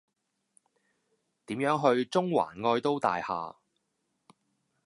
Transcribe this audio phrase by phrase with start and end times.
[1.45, 3.57] 點樣去中環愛都大廈